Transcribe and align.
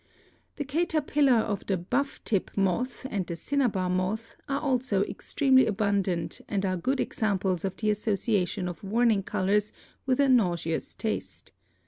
The 0.55 0.63
caterpillar 0.65 1.35
of 1.37 1.67
the 1.67 1.77
Buff 1.77 2.23
tip 2.23 2.49
Moth 2.57 3.05
and 3.11 3.27
the 3.27 3.35
Cinnabar 3.35 3.87
Moth 3.87 4.35
are 4.49 4.59
also 4.59 5.03
extremely 5.03 5.67
abundant 5.67 6.41
and 6.49 6.65
are 6.65 6.75
good 6.75 6.99
examples 6.99 7.63
of 7.63 7.77
the 7.77 7.91
association 7.91 8.67
of 8.67 8.83
Warning 8.83 9.21
Colors 9.21 9.71
with 10.07 10.19
a 10.19 10.27
nauseous 10.27 10.95
taste. 10.95 11.51